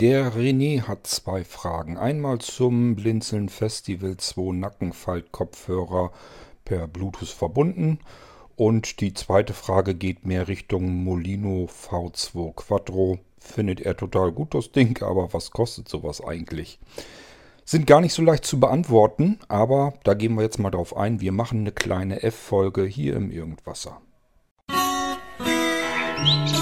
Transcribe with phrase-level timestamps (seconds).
[0.00, 1.96] Der René hat zwei Fragen.
[1.96, 6.12] Einmal zum Blinzeln Festival 2 Nackenfalt-Kopfhörer
[6.64, 7.98] per Bluetooth verbunden.
[8.54, 13.18] Und die zweite Frage geht mehr Richtung Molino V2 Quattro.
[13.40, 16.78] Findet er total gut das Ding, aber was kostet sowas eigentlich?
[17.64, 21.20] Sind gar nicht so leicht zu beantworten, aber da gehen wir jetzt mal drauf ein.
[21.20, 24.00] Wir machen eine kleine F-Folge hier im Irgendwasser.
[26.20, 26.57] Musik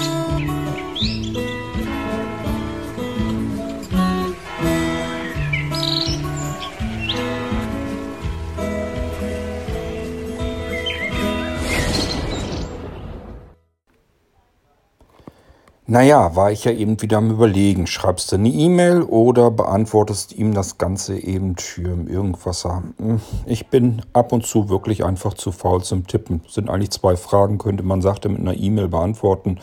[15.89, 17.87] Naja, war ich ja eben wieder am Überlegen.
[17.87, 22.65] Schreibst du eine E-Mail oder beantwortest ihm das Ganze eben für irgendwas?
[22.65, 26.41] Hm, ich bin ab und zu wirklich einfach zu faul zum Tippen.
[26.49, 29.59] Sind eigentlich zwei Fragen, könnte man sagte mit einer E-Mail beantworten.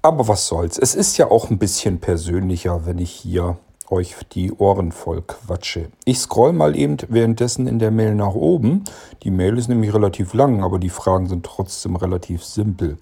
[0.00, 0.78] Aber was soll's.
[0.78, 3.58] Es ist ja auch ein bisschen persönlicher, wenn ich hier
[3.90, 5.88] euch die Ohren voll quatsche.
[6.06, 8.84] Ich scroll mal eben währenddessen in der Mail nach oben.
[9.22, 12.96] Die Mail ist nämlich relativ lang, aber die Fragen sind trotzdem relativ simpel.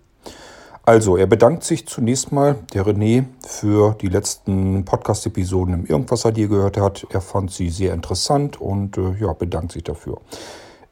[0.85, 6.43] Also, er bedankt sich zunächst mal, der René, für die letzten Podcast-Episoden im Irgendwas, die
[6.43, 7.07] er gehört hat.
[7.11, 10.19] Er fand sie sehr interessant und äh, ja, bedankt sich dafür.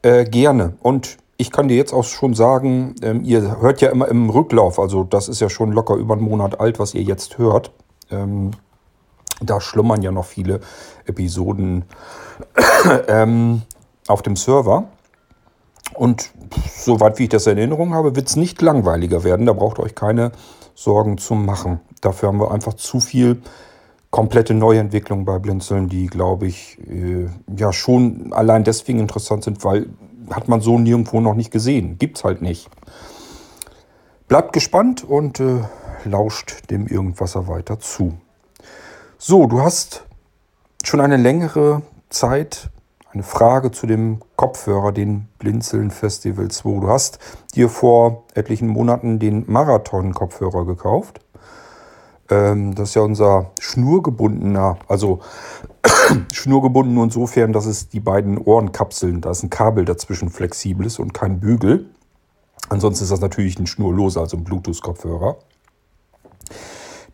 [0.01, 0.73] Äh, gerne.
[0.81, 4.79] Und ich kann dir jetzt auch schon sagen, ähm, ihr hört ja immer im Rücklauf,
[4.79, 7.71] also das ist ja schon locker über einen Monat alt, was ihr jetzt hört.
[8.11, 8.51] Ähm,
[9.41, 10.61] da schlummern ja noch viele
[11.05, 11.83] Episoden
[13.07, 13.63] ähm,
[14.07, 14.85] auf dem Server.
[16.01, 16.31] Und
[16.67, 19.45] soweit wie ich das in Erinnerung habe, wird es nicht langweiliger werden.
[19.45, 20.31] Da braucht ihr euch keine
[20.73, 21.79] Sorgen zu machen.
[22.01, 23.43] Dafür haben wir einfach zu viel
[24.09, 29.89] komplette Neuentwicklung bei Blinzeln, die, glaube ich, äh, ja schon allein deswegen interessant sind, weil
[30.31, 31.99] hat man so nirgendwo noch nicht gesehen.
[31.99, 32.67] Gibt es halt nicht.
[34.27, 35.59] Bleibt gespannt und äh,
[36.05, 38.17] lauscht dem Irgendwasser weiter zu.
[39.19, 40.07] So, du hast
[40.83, 42.71] schon eine längere Zeit
[43.13, 46.79] eine Frage zu dem Kopfhörer, den Blinzeln Festival 2.
[46.79, 47.19] Du hast
[47.55, 51.19] dir vor etlichen Monaten den Marathon-Kopfhörer gekauft.
[52.29, 55.19] Ähm, das ist ja unser schnurgebundener, also
[56.31, 60.99] schnurgebunden nur insofern, dass es die beiden Ohrenkapseln, da ist ein Kabel dazwischen flexibel ist
[60.99, 61.89] und kein Bügel.
[62.69, 65.37] Ansonsten ist das natürlich ein schnurloser, also ein Bluetooth-Kopfhörer.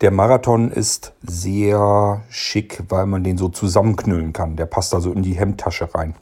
[0.02, 4.56] Der Marathon ist sehr schick, weil man den so zusammenknüllen kann.
[4.56, 6.14] Der passt also in die Hemdtasche rein.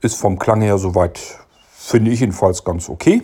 [0.00, 1.20] Ist vom Klang her soweit,
[1.72, 3.22] finde ich jedenfalls ganz okay.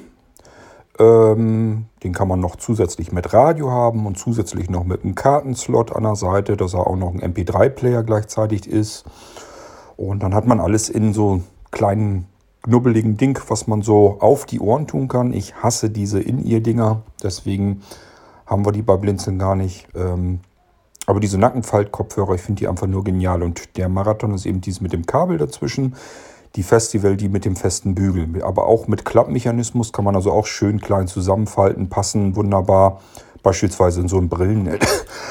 [0.99, 5.95] Ähm, den kann man noch zusätzlich mit Radio haben und zusätzlich noch mit einem Kartenslot
[5.95, 9.05] an der Seite, dass er auch noch ein MP3-Player gleichzeitig ist.
[9.97, 12.27] Und dann hat man alles in so kleinen
[12.63, 15.33] knubbeligen Ding, was man so auf die Ohren tun kann.
[15.33, 17.83] Ich hasse diese In-Ear-Dinger, deswegen
[18.51, 19.87] haben wir die bei Blinzeln gar nicht.
[19.95, 20.41] Ähm,
[21.07, 23.43] aber diese Nackenfalt-Kopfhörer, ich finde die einfach nur genial.
[23.43, 25.95] Und der Marathon ist eben dies mit dem Kabel dazwischen.
[26.57, 28.43] Die Festival, die mit dem festen Bügel.
[28.43, 33.01] Aber auch mit Klappmechanismus kann man also auch schön klein zusammenfalten, passen wunderbar.
[33.43, 34.69] Beispielsweise in so ein Brillen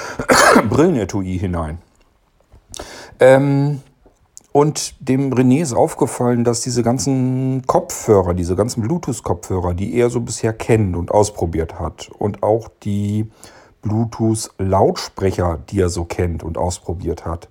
[0.69, 1.77] Brillenetui hinein.
[3.19, 3.81] Ähm,
[4.51, 10.21] und dem René ist aufgefallen, dass diese ganzen Kopfhörer, diese ganzen Bluetooth-Kopfhörer, die er so
[10.21, 13.29] bisher kennt und ausprobiert hat, und auch die
[13.83, 17.47] Bluetooth-Lautsprecher, die er so kennt und ausprobiert hat,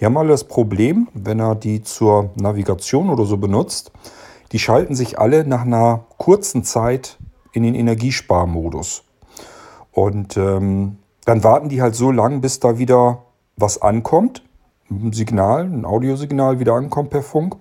[0.00, 3.92] die haben alle das Problem, wenn er die zur Navigation oder so benutzt,
[4.52, 7.18] die schalten sich alle nach einer kurzen Zeit
[7.52, 9.02] in den Energiesparmodus.
[9.92, 13.24] Und ähm, dann warten die halt so lang, bis da wieder
[13.56, 14.42] was ankommt
[14.90, 17.56] ein Signal, ein Audiosignal wieder ankommt per Funk.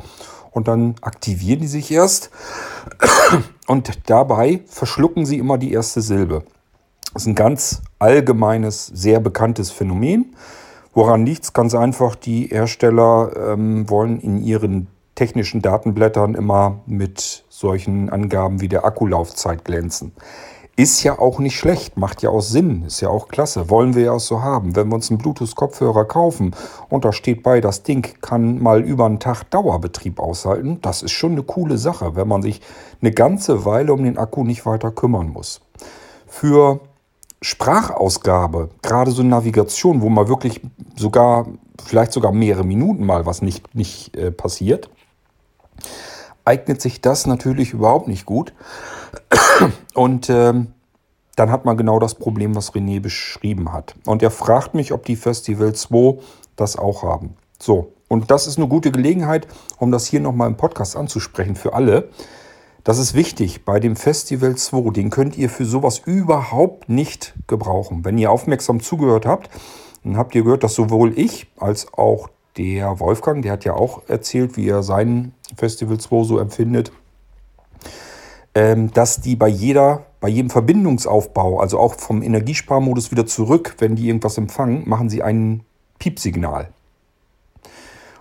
[0.52, 2.32] Und dann aktivieren die sich erst.
[3.68, 6.44] Und dabei verschlucken sie immer die erste Silbe.
[7.14, 10.36] Das ist ein ganz allgemeines, sehr bekanntes Phänomen.
[10.94, 11.54] Woran liegt es?
[11.54, 18.68] Ganz einfach, die Hersteller ähm, wollen in ihren technischen Datenblättern immer mit solchen Angaben wie
[18.68, 20.12] der Akkulaufzeit glänzen.
[20.80, 24.04] Ist ja auch nicht schlecht, macht ja auch Sinn, ist ja auch klasse, wollen wir
[24.04, 24.76] ja auch so haben.
[24.76, 26.56] Wenn wir uns einen Bluetooth-Kopfhörer kaufen
[26.88, 31.14] und da steht bei, das Ding kann mal über einen Tag Dauerbetrieb aushalten, das ist
[31.14, 32.62] schon eine coole Sache, wenn man sich
[33.02, 35.62] eine ganze Weile um den Akku nicht weiter kümmern muss.
[36.28, 36.80] Für
[37.42, 40.62] Sprachausgabe, gerade so Navigation, wo mal wirklich
[40.96, 41.48] sogar,
[41.84, 44.92] vielleicht sogar mehrere Minuten mal was nicht, nicht äh, passiert,
[46.46, 48.54] eignet sich das natürlich überhaupt nicht gut.
[49.94, 50.68] Und ähm,
[51.36, 53.96] dann hat man genau das Problem, was René beschrieben hat.
[54.06, 56.20] Und er fragt mich, ob die Festival 2
[56.56, 57.36] das auch haben.
[57.60, 59.48] So, und das ist eine gute Gelegenheit,
[59.78, 62.10] um das hier nochmal im Podcast anzusprechen für alle.
[62.84, 64.92] Das ist wichtig bei dem Festival 2.
[64.92, 68.06] Den könnt ihr für sowas überhaupt nicht gebrauchen.
[68.06, 69.50] Wenn ihr aufmerksam zugehört habt,
[70.04, 74.04] dann habt ihr gehört, dass sowohl ich als auch der Wolfgang, der hat ja auch
[74.08, 76.92] erzählt, wie er sein Festival 2 so empfindet,
[78.94, 84.08] dass die bei jeder, bei jedem Verbindungsaufbau, also auch vom Energiesparmodus wieder zurück, wenn die
[84.08, 85.64] irgendwas empfangen, machen sie ein
[86.00, 86.70] Piepsignal.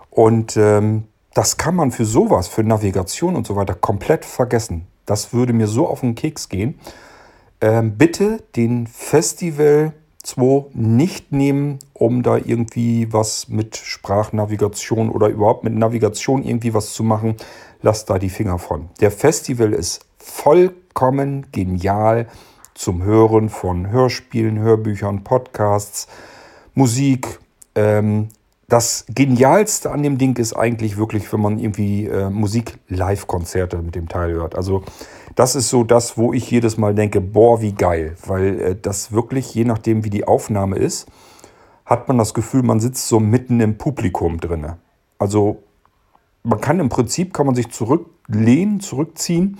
[0.09, 4.87] Und ähm, das kann man für sowas, für Navigation und so weiter, komplett vergessen.
[5.05, 6.79] Das würde mir so auf den Keks gehen.
[7.61, 9.93] Ähm, bitte den Festival
[10.23, 16.93] 2 nicht nehmen, um da irgendwie was mit Sprachnavigation oder überhaupt mit Navigation irgendwie was
[16.93, 17.35] zu machen.
[17.83, 18.89] Lasst da die Finger von.
[18.99, 22.27] Der Festival ist vollkommen genial
[22.75, 26.07] zum Hören von Hörspielen, Hörbüchern, Podcasts,
[26.75, 27.39] Musik.
[27.73, 28.27] Ähm,
[28.67, 34.09] das Genialste an dem Ding ist eigentlich wirklich, wenn man irgendwie äh, Musik-Live-Konzerte mit dem
[34.09, 34.55] Teil hört.
[34.55, 34.83] Also
[35.35, 38.17] das ist so das, wo ich jedes Mal denke, boah, wie geil.
[38.25, 41.07] Weil äh, das wirklich, je nachdem wie die Aufnahme ist,
[41.85, 44.73] hat man das Gefühl, man sitzt so mitten im Publikum drin.
[45.17, 45.63] Also
[46.43, 49.57] man kann im Prinzip, kann man sich zurücklehnen, zurückziehen,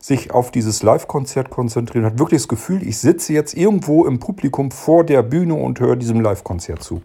[0.00, 4.70] sich auf dieses Live-Konzert konzentrieren, hat wirklich das Gefühl, ich sitze jetzt irgendwo im Publikum
[4.70, 7.02] vor der Bühne und höre diesem Live-Konzert zu.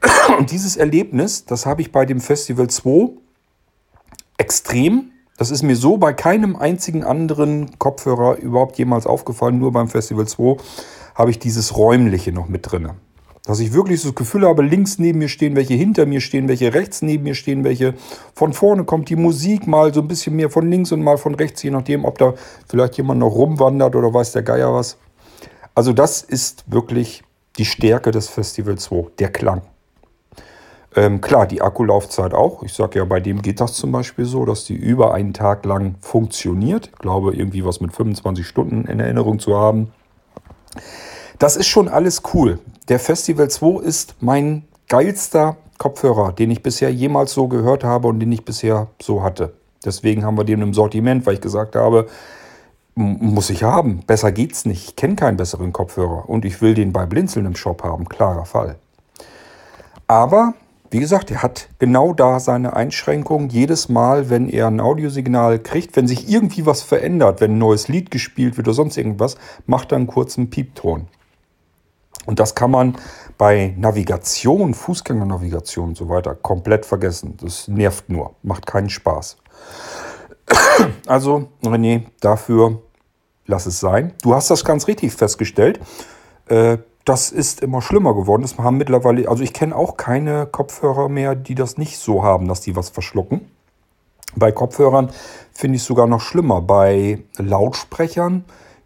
[0.38, 3.10] Und dieses Erlebnis, das habe ich bei dem Festival 2
[4.38, 5.10] extrem.
[5.36, 9.58] Das ist mir so bei keinem einzigen anderen Kopfhörer überhaupt jemals aufgefallen.
[9.58, 10.56] Nur beim Festival 2
[11.14, 12.90] habe ich dieses Räumliche noch mit drin.
[13.46, 16.48] Dass ich wirklich so das Gefühl habe, links neben mir stehen welche, hinter mir stehen
[16.48, 17.94] welche, rechts neben mir stehen welche.
[18.34, 21.34] Von vorne kommt die Musik mal so ein bisschen mehr von links und mal von
[21.34, 22.34] rechts, je nachdem, ob da
[22.68, 24.96] vielleicht jemand noch rumwandert oder weiß der Geier was.
[25.74, 27.22] Also das ist wirklich
[27.58, 29.62] die Stärke des Festival 2, der Klang.
[30.96, 32.62] Ähm, klar, die Akkulaufzeit auch.
[32.62, 35.64] Ich sage ja, bei dem geht das zum Beispiel so, dass die über einen Tag
[35.64, 36.90] lang funktioniert.
[36.92, 39.92] Ich glaube, irgendwie was mit 25 Stunden in Erinnerung zu haben.
[41.38, 42.60] Das ist schon alles cool.
[42.88, 48.20] Der Festival 2 ist mein geilster Kopfhörer, den ich bisher jemals so gehört habe und
[48.20, 49.54] den ich bisher so hatte.
[49.84, 52.06] Deswegen haben wir den im Sortiment, weil ich gesagt habe,
[52.94, 54.00] muss ich haben.
[54.06, 54.88] Besser geht's nicht.
[54.88, 58.08] Ich kenne keinen besseren Kopfhörer und ich will den bei Blinzeln im Shop haben.
[58.08, 58.76] Klarer Fall.
[60.06, 60.54] Aber
[60.90, 63.48] wie gesagt, er hat genau da seine Einschränkung.
[63.48, 67.88] Jedes Mal, wenn er ein Audiosignal kriegt, wenn sich irgendwie was verändert, wenn ein neues
[67.88, 69.36] Lied gespielt wird oder sonst irgendwas,
[69.66, 71.08] macht er einen kurzen Piepton.
[72.26, 72.96] Und das kann man
[73.38, 77.36] bei Navigation, Fußgängernavigation und so weiter komplett vergessen.
[77.40, 79.36] Das nervt nur, macht keinen Spaß.
[81.06, 82.80] Also, René, dafür
[83.46, 84.12] lass es sein.
[84.22, 85.78] Du hast das ganz richtig festgestellt.
[86.48, 88.42] Äh, das ist immer schlimmer geworden.
[88.42, 92.48] Das haben mittlerweile, also ich kenne auch keine Kopfhörer mehr, die das nicht so haben,
[92.48, 93.50] dass die was verschlucken.
[94.36, 95.10] Bei Kopfhörern
[95.52, 96.60] finde ich es sogar noch schlimmer.
[96.62, 98.44] Bei Lautsprechern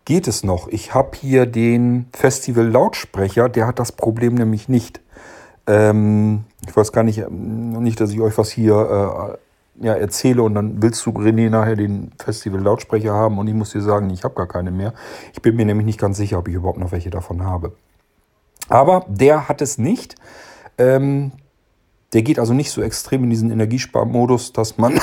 [0.08, 0.68] geht es noch.
[0.68, 5.02] Ich habe hier den Festival Lautsprecher, der hat das Problem nämlich nicht.
[5.66, 9.36] Ähm, ich weiß gar nicht, nicht, dass ich euch was hier
[9.76, 13.54] äh, ja, erzähle und dann willst du, René, nachher den Festival Lautsprecher haben und ich
[13.54, 14.94] muss dir sagen, ich habe gar keine mehr.
[15.34, 17.76] Ich bin mir nämlich nicht ganz sicher, ob ich überhaupt noch welche davon habe.
[18.70, 20.14] Aber der hat es nicht.
[20.78, 21.32] Ähm,
[22.14, 24.94] der geht also nicht so extrem in diesen Energiesparmodus, dass man,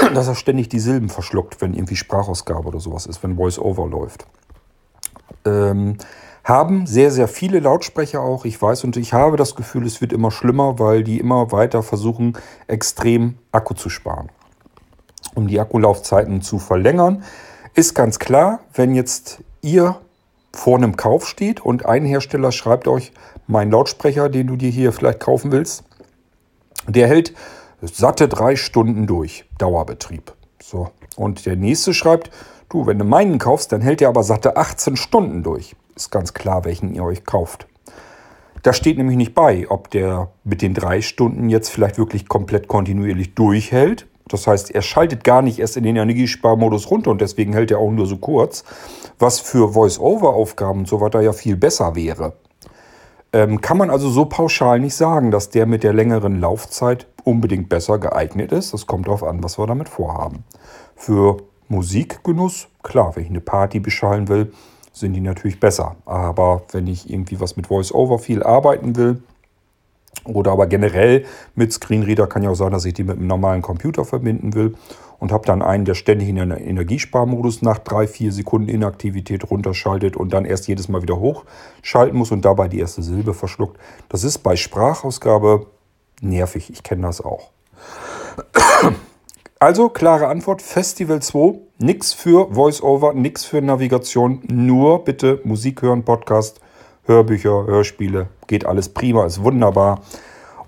[0.14, 4.26] dass er ständig die Silben verschluckt, wenn irgendwie Sprachausgabe oder sowas ist, wenn Voice-Over läuft.
[5.44, 5.98] Ähm,
[6.44, 10.12] haben sehr, sehr viele Lautsprecher auch, ich weiß, und ich habe das Gefühl, es wird
[10.12, 14.30] immer schlimmer, weil die immer weiter versuchen, extrem Akku zu sparen.
[15.34, 17.22] Um die Akkulaufzeiten zu verlängern,
[17.74, 20.00] ist ganz klar, wenn jetzt ihr
[20.54, 23.12] vor einem Kauf steht und ein Hersteller schreibt euch,
[23.46, 25.84] mein Lautsprecher, den du dir hier vielleicht kaufen willst,
[26.86, 27.34] der hält
[27.82, 30.32] satte drei Stunden durch, Dauerbetrieb.
[30.62, 30.90] So.
[31.16, 32.30] Und der nächste schreibt,
[32.68, 35.74] du, wenn du meinen kaufst, dann hält der aber satte 18 Stunden durch.
[35.96, 37.66] Ist ganz klar, welchen ihr euch kauft.
[38.62, 42.68] Da steht nämlich nicht bei, ob der mit den drei Stunden jetzt vielleicht wirklich komplett
[42.68, 47.52] kontinuierlich durchhält das heißt, er schaltet gar nicht erst in den Energiesparmodus runter und deswegen
[47.52, 48.62] hält er auch nur so kurz,
[49.18, 52.34] was für Voice-Over-Aufgaben und so weiter ja viel besser wäre.
[53.32, 57.68] Ähm, kann man also so pauschal nicht sagen, dass der mit der längeren Laufzeit unbedingt
[57.68, 58.72] besser geeignet ist.
[58.72, 60.44] Das kommt darauf an, was wir damit vorhaben.
[60.96, 61.36] Für
[61.68, 64.52] Musikgenuss, klar, wenn ich eine Party beschallen will,
[64.92, 65.96] sind die natürlich besser.
[66.06, 69.22] Aber wenn ich irgendwie was mit Voice-Over viel arbeiten will,
[70.24, 73.62] oder aber generell mit Screenreader kann ja auch sein, dass ich die mit einem normalen
[73.62, 74.74] Computer verbinden will
[75.20, 80.16] und habe dann einen, der ständig in den Energiesparmodus nach drei, vier Sekunden Inaktivität runterschaltet
[80.16, 83.78] und dann erst jedes Mal wieder hochschalten muss und dabei die erste Silbe verschluckt.
[84.08, 85.66] Das ist bei Sprachausgabe
[86.20, 86.70] nervig.
[86.70, 87.50] Ich kenne das auch.
[89.60, 96.04] Also klare Antwort, Festival 2, nix für Voice-Over, nix für Navigation, nur bitte Musik hören,
[96.04, 96.60] Podcast,
[97.06, 100.02] Hörbücher, Hörspiele, geht alles prima, ist wunderbar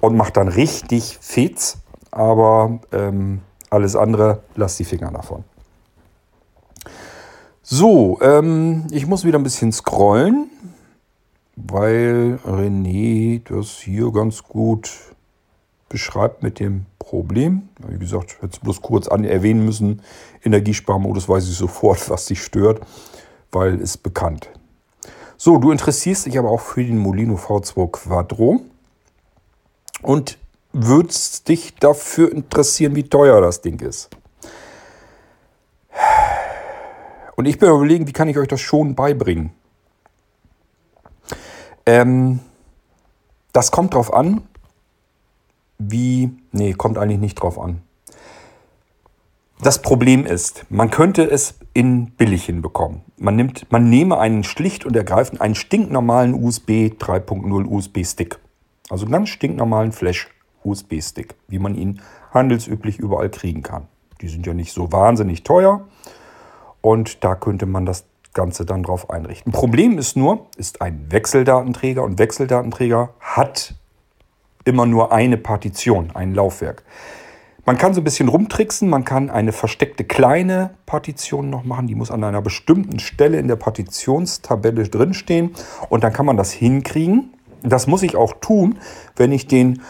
[0.01, 1.79] und macht dann richtig Fetz,
[2.11, 5.45] aber ähm, alles andere, lasst die Finger davon.
[7.63, 10.51] So, ähm, ich muss wieder ein bisschen scrollen,
[11.55, 14.91] weil René das hier ganz gut
[15.89, 17.69] beschreibt mit dem Problem.
[17.87, 20.03] Wie gesagt, jetzt bloß kurz an erwähnen müssen.
[20.43, 22.81] Energiesparmodus weiß ich sofort, was dich stört,
[23.53, 24.51] weil ist bekannt.
[25.37, 28.61] So, du interessierst dich aber auch für den Molino V2 Quattro
[30.03, 30.39] und
[30.73, 34.11] würdest dich dafür interessieren, wie teuer das Ding ist.
[37.37, 39.53] Und ich bin überlegen, wie kann ich euch das schon beibringen?
[41.87, 42.41] Ähm,
[43.53, 44.43] das kommt drauf an,
[45.79, 46.31] wie.
[46.53, 47.83] Nee, kommt eigentlich nicht drauf an.
[49.63, 53.03] Das Problem ist, man könnte es in billig hinbekommen.
[53.19, 58.39] Man, nimmt, man nehme einen schlicht und ergreifend einen stinknormalen USB 3.0 USB-Stick.
[58.89, 59.93] Also einen ganz stinknormalen
[60.63, 62.01] Flash-USB-Stick, wie man ihn
[62.33, 63.89] handelsüblich überall kriegen kann.
[64.21, 65.87] Die sind ja nicht so wahnsinnig teuer
[66.81, 69.53] und da könnte man das Ganze dann drauf einrichten.
[69.53, 73.75] Problem ist nur, ist ein Wechseldatenträger und Wechseldatenträger hat
[74.65, 76.85] immer nur eine Partition, ein Laufwerk.
[77.67, 81.95] Man kann so ein bisschen rumtricksen, man kann eine versteckte kleine Partition noch machen, die
[81.95, 85.55] muss an einer bestimmten Stelle in der Partitionstabelle drinstehen
[85.89, 87.35] und dann kann man das hinkriegen.
[87.63, 88.79] Das muss ich auch tun,
[89.17, 89.83] wenn ich den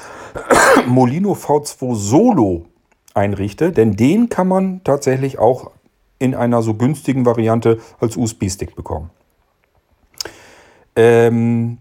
[0.87, 2.67] Molino V2 Solo
[3.15, 5.71] einrichte, denn den kann man tatsächlich auch
[6.19, 9.11] in einer so günstigen Variante als USB-Stick bekommen.
[10.97, 11.79] Ähm,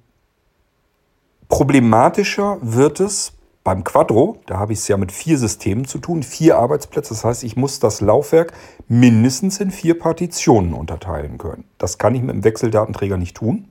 [1.50, 6.24] Problematischer wird es beim Quadro, da habe ich es ja mit vier Systemen zu tun,
[6.24, 7.13] vier Arbeitsplätze.
[7.13, 8.53] Das heißt, ich muss das Laufwerk
[8.88, 11.65] mindestens in vier Partitionen unterteilen können.
[11.77, 13.67] Das kann ich mit dem Wechseldatenträger nicht tun.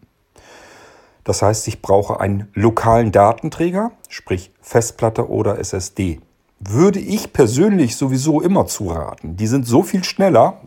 [1.29, 6.21] Das heißt, ich brauche einen lokalen Datenträger, sprich Festplatte oder SSD.
[6.59, 9.37] Würde ich persönlich sowieso immer zuraten.
[9.37, 10.63] Die sind so viel schneller,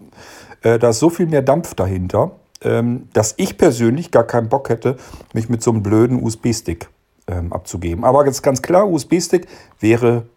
[0.61, 4.69] äh, da ist so viel mehr Dampf dahinter, ähm, dass ich persönlich gar keinen Bock
[4.69, 4.97] hätte,
[5.33, 6.89] mich mit so einem blöden USB-Stick
[7.25, 8.03] ähm, abzugeben.
[8.03, 9.47] Aber jetzt ganz klar, USB-Stick
[9.79, 10.27] wäre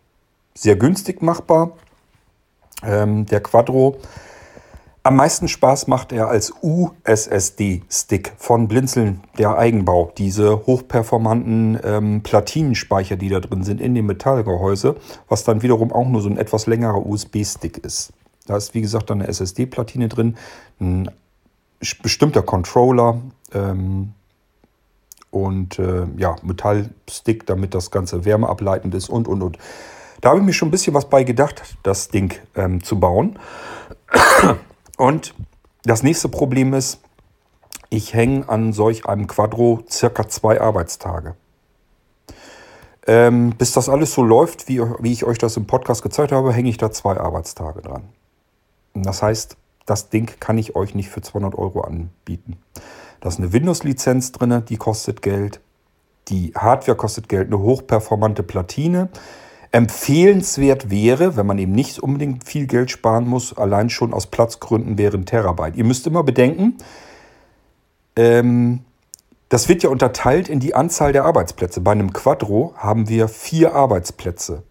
[0.55, 1.73] sehr günstig machbar.
[2.83, 3.99] Ähm, der Quadro.
[5.07, 10.11] Am meisten Spaß macht er als USSD-Stick von Blinzeln, der Eigenbau.
[10.17, 14.97] Diese hochperformanten ähm, Platinenspeicher, die da drin sind in dem Metallgehäuse,
[15.29, 18.15] was dann wiederum auch nur so ein etwas längerer USB-Stick ist.
[18.47, 20.39] Da ist, wie gesagt, eine SSD-Platine drin,
[20.81, 21.11] ein
[22.03, 23.21] bestimmter Controller,
[23.53, 24.15] ähm,
[25.31, 29.59] und äh, ja, Metallstick, damit das Ganze wärmeableitend ist und und und.
[30.23, 33.39] Da habe ich mir schon ein bisschen was bei gedacht, das Ding ähm, zu bauen.
[34.97, 35.35] Und
[35.83, 37.01] das nächste Problem ist,
[37.91, 41.37] ich hänge an solch einem Quadro circa zwei Arbeitstage.
[43.07, 46.53] Ähm, bis das alles so läuft, wie, wie ich euch das im Podcast gezeigt habe,
[46.53, 48.05] hänge ich da zwei Arbeitstage dran.
[48.95, 52.57] Das heißt, das Ding kann ich euch nicht für 200 Euro anbieten.
[53.21, 55.61] Da ist eine Windows-Lizenz drin, die kostet Geld.
[56.29, 59.11] Die Hardware kostet Geld, eine hochperformante Platine.
[59.75, 64.99] Empfehlenswert wäre, wenn man eben nicht unbedingt viel Geld sparen muss, allein schon aus Platzgründen
[64.99, 65.75] wäre ein Terabyte.
[65.75, 66.77] Ihr müsst immer bedenken,
[68.15, 68.85] ähm,
[69.49, 71.81] das wird ja unterteilt in die Anzahl der Arbeitsplätze.
[71.81, 74.63] Bei einem Quadro haben wir vier Arbeitsplätze.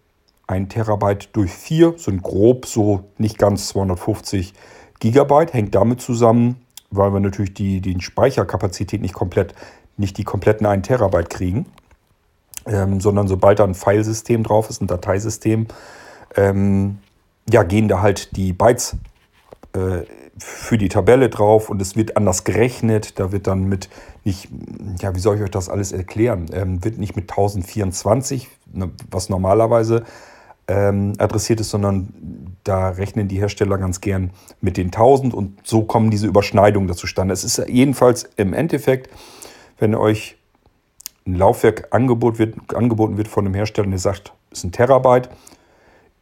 [0.47, 4.53] Ein Terabyte durch vier sind grob so nicht ganz 250
[5.01, 9.53] Gigabyte, hängt damit zusammen, weil wir natürlich die, die Speicherkapazität nicht komplett,
[9.97, 11.65] nicht die kompletten 1 Terabyte kriegen,
[12.65, 15.67] ähm, sondern sobald da ein Filesystem drauf ist, ein Dateisystem,
[16.35, 16.99] ähm,
[17.49, 18.95] ja, gehen da halt die Bytes
[19.73, 20.03] äh,
[20.37, 23.19] für die Tabelle drauf und es wird anders gerechnet.
[23.19, 23.89] Da wird dann mit
[24.23, 24.49] nicht,
[24.99, 26.47] ja, wie soll ich euch das alles erklären?
[26.53, 30.03] Ähm, wird nicht mit 1024, ne, was normalerweise
[30.67, 35.83] ähm, adressiert ist, sondern da rechnen die Hersteller ganz gern mit den 1000 und so
[35.83, 37.33] kommen diese Überschneidungen dazu zustande.
[37.33, 39.09] Es ist jedenfalls im Endeffekt,
[39.77, 40.37] wenn euch
[41.25, 45.29] ein Laufwerk Angebot wird, angeboten wird von einem Hersteller, der sagt, es ist ein Terabyte,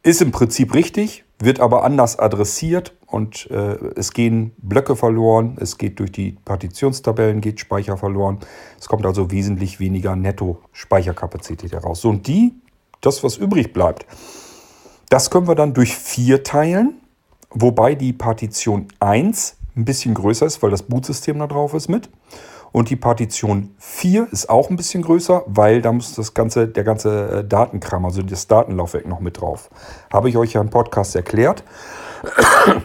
[0.02, 5.78] ist im Prinzip richtig, wird aber anders adressiert und äh, es gehen Blöcke verloren, es
[5.78, 8.38] geht durch die Partitionstabellen, geht Speicher verloren.
[8.80, 12.00] Es kommt also wesentlich weniger Netto-Speicherkapazität heraus.
[12.00, 12.54] So, und die
[13.00, 14.06] das, was übrig bleibt,
[15.08, 16.94] das können wir dann durch 4 teilen,
[17.50, 22.08] wobei die Partition 1 ein bisschen größer ist, weil das Bootsystem da drauf ist mit.
[22.72, 26.84] Und die Partition 4 ist auch ein bisschen größer, weil da muss das ganze, der
[26.84, 29.70] ganze äh, Datenkram, also das Datenlaufwerk noch mit drauf.
[30.12, 31.62] Habe ich euch ja im Podcast erklärt.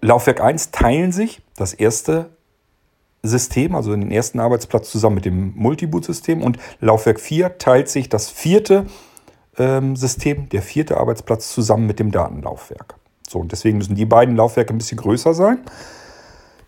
[0.00, 2.30] Laufwerk 1 teilen sich das erste
[3.22, 8.30] System, also den ersten Arbeitsplatz zusammen mit dem Multiboot-System und Laufwerk 4 teilt sich das
[8.30, 8.86] vierte
[9.58, 12.94] ähm, System, der vierte Arbeitsplatz zusammen mit dem Datenlaufwerk.
[13.28, 15.58] So, und deswegen müssen die beiden Laufwerke ein bisschen größer sein.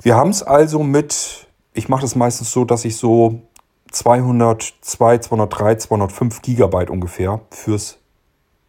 [0.02, 3.42] Wir haben es also mit, ich mache das meistens so, dass ich so
[3.90, 7.98] 202, 203, 205 Gigabyte ungefähr fürs,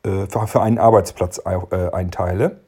[0.03, 2.62] äh, für einen Arbeitsplatz äh, einteile.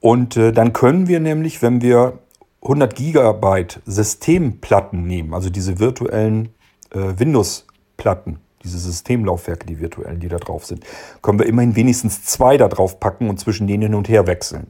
[0.00, 2.18] Und äh, dann können wir nämlich, wenn wir
[2.62, 6.54] 100 Gigabyte Systemplatten nehmen, also diese virtuellen
[6.90, 10.84] äh, Windows-Platten, diese Systemlaufwerke, die virtuellen, die da drauf sind,
[11.22, 14.68] können wir immerhin wenigstens zwei da drauf packen und zwischen denen hin und her wechseln.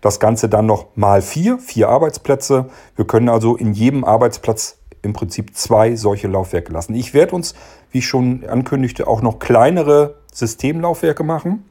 [0.00, 2.66] Das Ganze dann noch mal vier, vier Arbeitsplätze.
[2.96, 6.94] Wir können also in jedem Arbeitsplatz im Prinzip zwei solche Laufwerke lassen.
[6.94, 7.54] Ich werde uns,
[7.90, 11.64] wie ich schon ankündigte, auch noch kleinere Systemlaufwerke machen,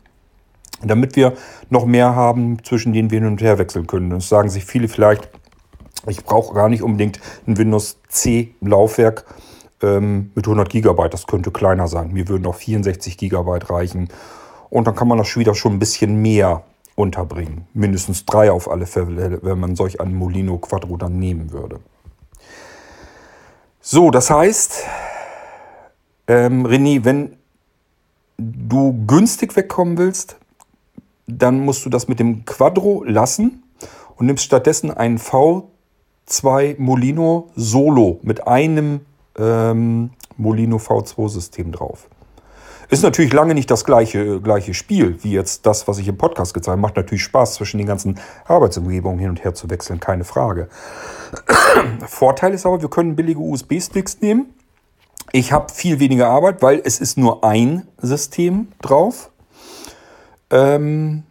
[0.83, 1.33] damit wir
[1.69, 4.09] noch mehr haben, zwischen denen wir hin und her wechseln können.
[4.09, 5.29] Das sagen sich viele vielleicht,
[6.07, 9.25] ich brauche gar nicht unbedingt ein Windows C Laufwerk
[9.81, 11.09] ähm, mit 100 GB.
[11.09, 12.11] Das könnte kleiner sein.
[12.11, 14.09] Mir würden auch 64 GB reichen.
[14.69, 16.63] Und dann kann man das wieder schon ein bisschen mehr
[16.95, 17.67] unterbringen.
[17.73, 21.79] Mindestens drei auf alle Fälle, wenn man solch einen Molino Quattro dann nehmen würde.
[23.81, 24.83] So, das heißt,
[26.27, 27.35] ähm, René, wenn
[28.37, 30.37] du günstig wegkommen willst,
[31.27, 33.63] dann musst du das mit dem Quadro lassen
[34.15, 39.01] und nimmst stattdessen einen V2 Molino Solo mit einem
[39.37, 42.07] ähm, Molino V2-System drauf.
[42.89, 46.53] Ist natürlich lange nicht das gleiche, gleiche Spiel wie jetzt das, was ich im Podcast
[46.53, 46.81] gezeigt habe.
[46.81, 50.69] Macht natürlich Spaß, zwischen den ganzen Arbeitsumgebungen hin und her zu wechseln, keine Frage.
[52.07, 54.53] Vorteil ist aber, wir können billige USB-Sticks nehmen.
[55.31, 59.31] Ich habe viel weniger Arbeit, weil es ist nur ein System drauf.
[60.51, 61.23] Ähm,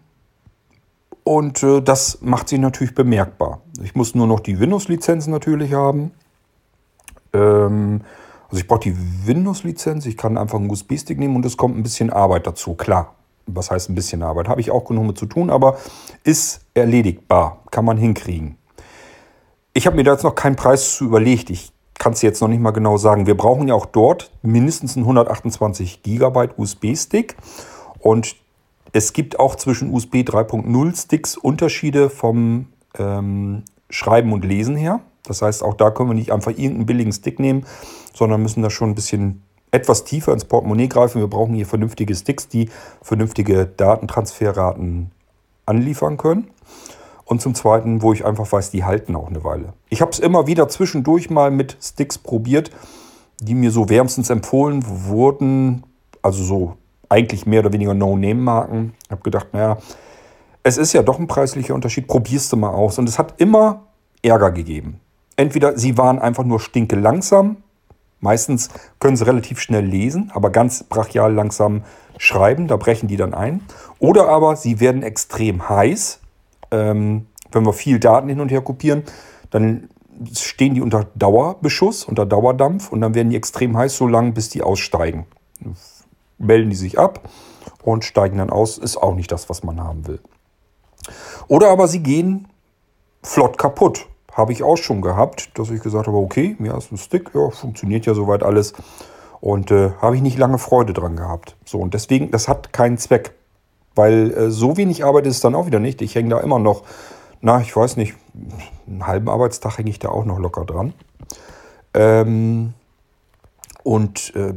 [1.25, 3.61] und äh, das macht sich natürlich bemerkbar.
[3.83, 6.11] Ich muss nur noch die Windows-Lizenzen natürlich haben.
[7.33, 8.01] Ähm,
[8.53, 8.95] also ich brauche die
[9.25, 13.15] Windows-Lizenz, ich kann einfach einen USB-Stick nehmen und es kommt ein bisschen Arbeit dazu, klar.
[13.47, 14.47] Was heißt ein bisschen Arbeit?
[14.47, 15.79] Habe ich auch genug mit zu tun, aber
[16.23, 18.59] ist erledigbar, kann man hinkriegen.
[19.73, 21.49] Ich habe mir da jetzt noch keinen Preis zu überlegt.
[21.49, 23.27] Ich kann es jetzt noch nicht mal genau sagen.
[23.27, 27.37] Wir brauchen ja auch dort mindestens einen 128 GB USB-Stick
[28.01, 28.37] und
[28.93, 32.67] es gibt auch zwischen USB 3.0 Sticks Unterschiede vom
[32.99, 35.01] ähm, Schreiben und Lesen her.
[35.25, 37.65] Das heißt, auch da können wir nicht einfach irgendeinen billigen Stick nehmen,
[38.15, 41.21] sondern müssen da schon ein bisschen etwas tiefer ins Portemonnaie greifen.
[41.21, 42.69] Wir brauchen hier vernünftige Sticks, die
[43.03, 45.11] vernünftige Datentransferraten
[45.67, 46.51] anliefern können.
[47.25, 49.73] Und zum Zweiten, wo ich einfach weiß, die halten auch eine Weile.
[49.89, 52.71] Ich habe es immer wieder zwischendurch mal mit Sticks probiert,
[53.41, 55.85] die mir so wärmstens empfohlen wurden.
[56.21, 56.77] Also so
[57.09, 58.95] eigentlich mehr oder weniger No-Name-Marken.
[59.05, 59.79] Ich habe gedacht, naja,
[60.63, 62.99] es ist ja doch ein preislicher Unterschied, probierst du mal aus.
[62.99, 63.85] Und es hat immer
[64.23, 65.01] Ärger gegeben.
[65.43, 67.57] Entweder sie waren einfach nur stinke langsam,
[68.21, 68.69] meistens
[69.01, 71.83] können sie relativ schnell lesen, aber ganz brachial langsam
[72.17, 73.61] schreiben, da brechen die dann ein.
[73.99, 76.21] Oder aber sie werden extrem heiß.
[76.71, 79.03] Ähm, wenn wir viel Daten hin und her kopieren,
[79.51, 79.89] dann
[80.33, 84.49] stehen die unter Dauerbeschuss, unter Dauerdampf und dann werden die extrem heiß, so lange bis
[84.49, 85.27] die aussteigen.
[86.39, 87.29] Melden die sich ab
[87.83, 90.21] und steigen dann aus, ist auch nicht das, was man haben will.
[91.49, 92.47] Oder aber sie gehen
[93.25, 94.07] flott kaputt.
[94.33, 97.51] Habe ich auch schon gehabt, dass ich gesagt habe, okay, mir ist ein Stick, ja,
[97.51, 98.73] funktioniert ja soweit alles.
[99.41, 101.57] Und äh, habe ich nicht lange Freude dran gehabt.
[101.65, 103.35] So, und deswegen, das hat keinen Zweck.
[103.95, 106.01] Weil äh, so wenig Arbeit ist es dann auch wieder nicht.
[106.01, 106.83] Ich hänge da immer noch,
[107.41, 108.15] na, ich weiß nicht,
[108.87, 110.95] einen halben Arbeitstag hänge ich da auch noch locker dran.
[111.93, 112.73] Ähm,
[113.83, 114.55] und äh,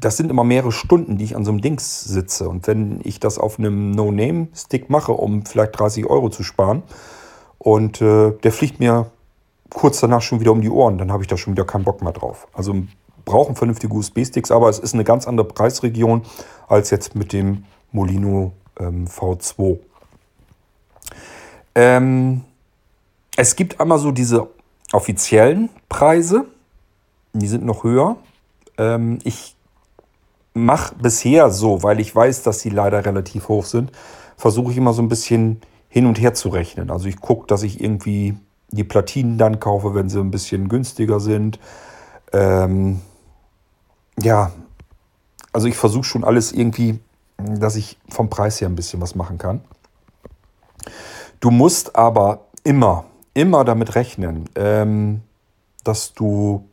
[0.00, 2.48] das sind immer mehrere Stunden, die ich an so einem Dings sitze.
[2.48, 6.82] Und wenn ich das auf einem No-Name-Stick mache, um vielleicht 30 Euro zu sparen,
[7.58, 9.10] und äh, der fliegt mir
[9.70, 10.98] kurz danach schon wieder um die Ohren.
[10.98, 12.48] Dann habe ich da schon wieder keinen Bock mehr drauf.
[12.52, 12.74] Also
[13.24, 16.22] brauchen vernünftige USB-Sticks, aber es ist eine ganz andere Preisregion
[16.66, 19.78] als jetzt mit dem Molino ähm, V2.
[21.74, 22.42] Ähm,
[23.36, 24.48] es gibt einmal so diese
[24.92, 26.46] offiziellen Preise,
[27.32, 28.16] die sind noch höher.
[28.78, 29.54] Ähm, ich
[30.54, 33.92] mache bisher so, weil ich weiß, dass sie leider relativ hoch sind,
[34.36, 36.90] versuche ich immer so ein bisschen hin und her zu rechnen.
[36.90, 38.36] Also ich gucke, dass ich irgendwie
[38.70, 41.58] die Platinen dann kaufe, wenn sie ein bisschen günstiger sind.
[42.32, 43.00] Ähm,
[44.20, 44.52] ja,
[45.52, 46.98] also ich versuche schon alles irgendwie,
[47.38, 49.60] dass ich vom Preis her ein bisschen was machen kann.
[51.40, 54.48] Du musst aber immer, immer damit rechnen.
[54.56, 55.22] Ähm,
[55.84, 56.68] dass du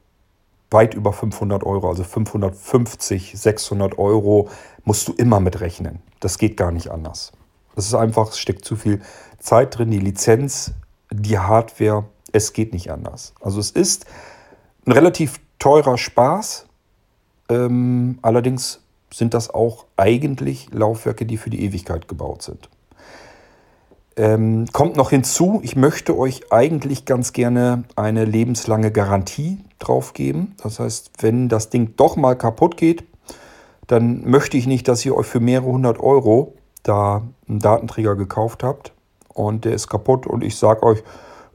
[0.71, 4.49] weit über 500 Euro, also 550, 600 Euro,
[4.83, 5.99] musst du immer mit rechnen.
[6.19, 7.31] Das geht gar nicht anders.
[7.75, 9.01] Das ist einfach, es steckt zu viel
[9.39, 10.73] Zeit drin, die Lizenz,
[11.11, 13.33] die Hardware, es geht nicht anders.
[13.41, 14.05] Also es ist
[14.85, 16.65] ein relativ teurer Spaß,
[17.49, 18.81] ähm, allerdings
[19.13, 22.69] sind das auch eigentlich Laufwerke, die für die Ewigkeit gebaut sind.
[24.17, 30.55] Ähm, kommt noch hinzu, ich möchte euch eigentlich ganz gerne eine lebenslange Garantie drauf geben.
[30.63, 33.03] Das heißt, wenn das Ding doch mal kaputt geht,
[33.87, 38.63] dann möchte ich nicht, dass ihr euch für mehrere hundert Euro da einen Datenträger gekauft
[38.63, 38.93] habt
[39.33, 41.03] und der ist kaputt und ich sage euch,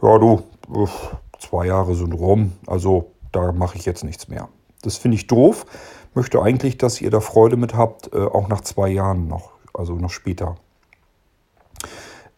[0.03, 0.43] ja du,
[1.39, 4.49] zwei Jahre sind rum, also da mache ich jetzt nichts mehr.
[4.83, 5.67] Das finde ich doof.
[6.15, 9.95] Möchte eigentlich, dass ihr da Freude mit habt, äh, auch nach zwei Jahren noch, also
[9.95, 10.57] noch später.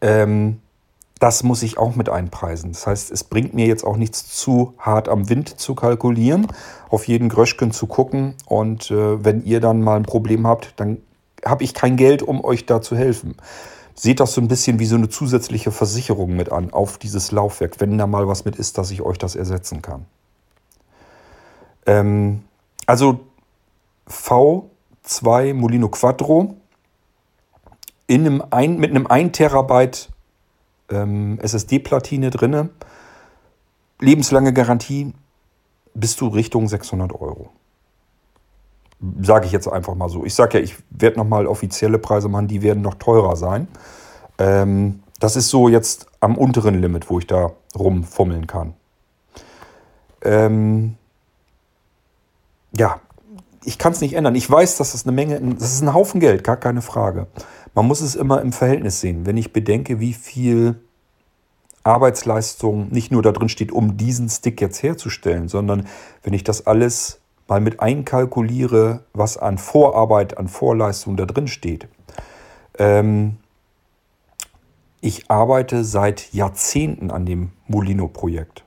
[0.01, 0.59] Ähm,
[1.19, 2.73] das muss ich auch mit einpreisen.
[2.73, 6.47] Das heißt, es bringt mir jetzt auch nichts zu hart am Wind zu kalkulieren,
[6.89, 8.35] auf jeden Gröschken zu gucken.
[8.45, 10.97] Und äh, wenn ihr dann mal ein Problem habt, dann
[11.45, 13.35] habe ich kein Geld, um euch da zu helfen.
[13.95, 17.79] Seht das so ein bisschen wie so eine zusätzliche Versicherung mit an auf dieses Laufwerk,
[17.79, 20.05] wenn da mal was mit ist, dass ich euch das ersetzen kann.
[21.85, 22.43] Ähm,
[22.85, 23.19] also
[24.09, 26.55] V2 Molino Quattro
[28.07, 30.09] in einem ein, mit einem 1 Terabyte
[30.89, 32.69] ähm, SSD-Platine drin.
[33.99, 35.13] Lebenslange Garantie
[35.93, 37.49] bis zu Richtung 600 Euro.
[39.21, 40.23] Sage ich jetzt einfach mal so.
[40.23, 43.67] Ich sage ja, ich werde nochmal offizielle Preise machen, die werden noch teurer sein.
[44.37, 48.73] Ähm, das ist so jetzt am unteren Limit, wo ich da rumfummeln kann.
[50.21, 50.95] Ähm,
[52.77, 52.99] ja,
[53.65, 54.35] ich kann es nicht ändern.
[54.35, 57.27] Ich weiß, dass das eine Menge, das ist ein Haufen Geld, gar keine Frage.
[57.73, 59.25] Man muss es immer im Verhältnis sehen.
[59.25, 60.79] Wenn ich bedenke, wie viel
[61.83, 65.87] Arbeitsleistung nicht nur da drin steht, um diesen Stick jetzt herzustellen, sondern
[66.23, 71.87] wenn ich das alles mal mit einkalkuliere, was an Vorarbeit, an Vorleistung da drin steht.
[72.77, 73.37] Ähm,
[75.01, 78.63] ich arbeite seit Jahrzehnten an dem Molino-Projekt.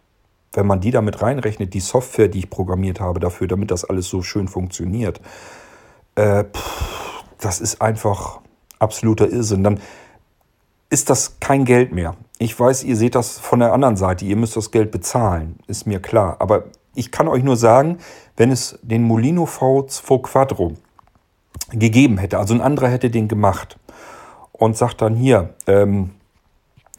[0.53, 4.09] Wenn man die damit reinrechnet, die Software, die ich programmiert habe dafür, damit das alles
[4.09, 5.21] so schön funktioniert,
[6.15, 8.41] äh, pff, das ist einfach
[8.79, 9.65] absoluter Irrsinn.
[9.65, 9.81] Dann
[10.91, 12.17] ist das kein Geld mehr.
[12.39, 14.25] Ich weiß, ihr seht das von der anderen Seite.
[14.25, 16.37] Ihr müsst das Geld bezahlen, ist mir klar.
[16.39, 16.65] Aber
[16.97, 17.99] ich kann euch nur sagen,
[18.37, 20.75] wenn es den Molino V2 Quattro
[21.71, 23.79] gegeben hätte, also ein anderer hätte den gemacht
[24.53, 26.11] und sagt dann hier, ähm,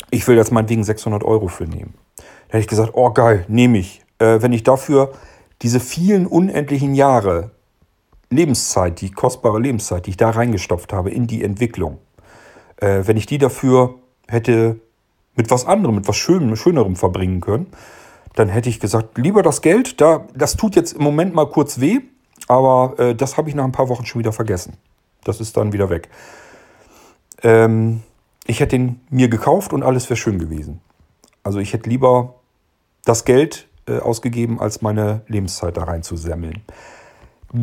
[0.10, 1.94] ich will jetzt meinetwegen 600 Euro für nehmen.
[2.16, 4.02] Da hätte ich gesagt, oh geil, nehme ich.
[4.20, 5.14] Äh, wenn ich dafür
[5.62, 7.52] diese vielen unendlichen Jahre
[8.30, 11.98] Lebenszeit, die kostbare Lebenszeit, die ich da reingestopft habe in die Entwicklung,
[12.78, 13.96] äh, wenn ich die dafür
[14.28, 14.80] hätte
[15.36, 17.68] mit was anderem, mit was Schönem, Schönerem verbringen können,
[18.38, 21.80] dann hätte ich gesagt, lieber das Geld, da, das tut jetzt im Moment mal kurz
[21.80, 22.02] weh,
[22.47, 24.78] aber äh, das habe ich nach ein paar Wochen schon wieder vergessen.
[25.23, 26.10] Das ist dann wieder weg.
[27.41, 28.04] Ähm,
[28.45, 30.82] ich hätte ihn mir gekauft und alles wäre schön gewesen.
[31.41, 32.36] Also ich hätte lieber
[33.06, 36.62] das Geld äh, ausgegeben, als meine Lebenszeit da rein zu semmeln.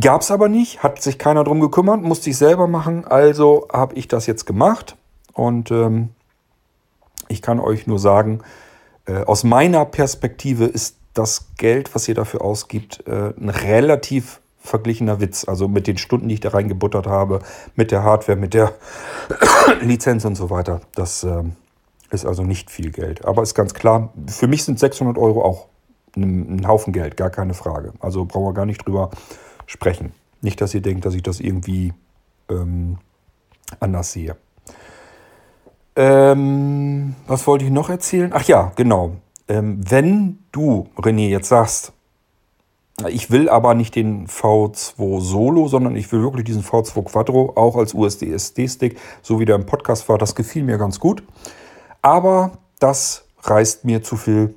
[0.00, 3.04] Gab es aber nicht, hat sich keiner drum gekümmert, musste ich selber machen.
[3.04, 4.96] Also habe ich das jetzt gemacht
[5.34, 6.08] und ähm,
[7.28, 8.40] ich kann euch nur sagen,
[9.12, 15.45] aus meiner Perspektive ist das Geld, was ihr dafür ausgibt, äh, ein relativ verglichener Witz.
[15.47, 17.40] Also mit den Stunden, die ich da reingebuttert habe,
[17.77, 18.75] mit der Hardware, mit der
[19.81, 20.81] Lizenz und so weiter.
[20.95, 21.45] Das äh,
[22.11, 23.25] ist also nicht viel Geld.
[23.25, 25.69] Aber ist ganz klar, für mich sind 600 Euro auch
[26.17, 27.93] ein, ein Haufen Geld, gar keine Frage.
[28.01, 29.11] Also brauchen wir gar nicht drüber
[29.67, 30.12] sprechen.
[30.40, 31.93] Nicht, dass ihr denkt, dass ich das irgendwie
[32.49, 32.99] ähm,
[33.81, 34.37] anders sehe.
[35.96, 38.30] Ähm, was wollte ich noch erzählen?
[38.35, 39.16] Ach ja, genau.
[39.48, 41.92] Ähm, wenn du, René, jetzt sagst,
[43.09, 47.76] ich will aber nicht den V2 Solo, sondern ich will wirklich diesen V2 Quattro auch
[47.76, 50.16] als USD-SD-Stick, so wie der im Podcast war.
[50.16, 51.24] Das gefiel mir ganz gut.
[52.02, 54.54] Aber das reißt mir zu viel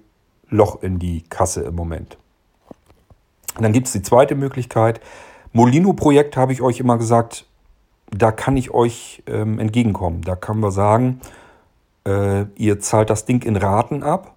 [0.50, 2.17] Loch in die Kasse im Moment.
[3.56, 5.02] Und dann gibt es die zweite Möglichkeit.
[5.52, 7.47] Molino-Projekt habe ich euch immer gesagt,
[8.12, 10.22] da kann ich euch ähm, entgegenkommen.
[10.22, 11.22] Da können wir sagen,
[12.06, 14.34] äh, ihr zahlt das Ding in Raten ab.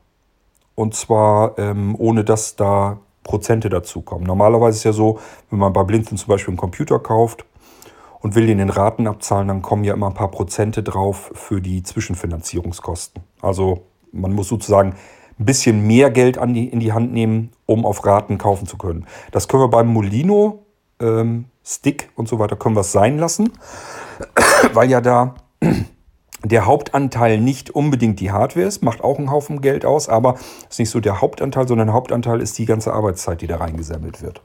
[0.74, 4.26] Und zwar ähm, ohne dass da Prozente dazukommen.
[4.26, 5.18] Normalerweise ist es ja so,
[5.50, 7.44] wenn man bei Blinzeln zum Beispiel einen Computer kauft
[8.20, 11.60] und will den in Raten abzahlen, dann kommen ja immer ein paar Prozente drauf für
[11.60, 13.22] die Zwischenfinanzierungskosten.
[13.42, 14.94] Also man muss sozusagen
[15.38, 18.76] ein bisschen mehr Geld an die, in die Hand nehmen, um auf Raten kaufen zu
[18.76, 19.06] können.
[19.32, 20.64] Das können wir beim Molino
[21.00, 23.52] ähm, Stick und so weiter können wir es sein lassen,
[24.72, 25.34] weil ja da
[26.44, 30.36] der Hauptanteil nicht unbedingt die Hardware ist, macht auch einen Haufen Geld aus, aber
[30.68, 34.22] ist nicht so der Hauptanteil, sondern der Hauptanteil ist die ganze Arbeitszeit, die da reingesammelt
[34.22, 34.42] wird.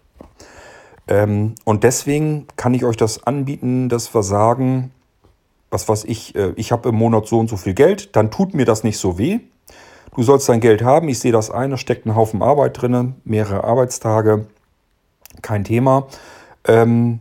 [1.07, 4.91] Ähm, und deswegen kann ich euch das anbieten, dass wir sagen,
[5.69, 8.53] was weiß ich, äh, ich habe im Monat so und so viel Geld, dann tut
[8.53, 9.39] mir das nicht so weh.
[10.15, 13.15] Du sollst dein Geld haben, ich sehe das ein, da steckt ein Haufen Arbeit drin,
[13.25, 14.45] mehrere Arbeitstage,
[15.41, 16.07] kein Thema.
[16.67, 17.19] Ähm,